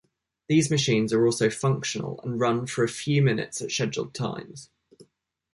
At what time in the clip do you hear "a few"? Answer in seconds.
2.83-3.21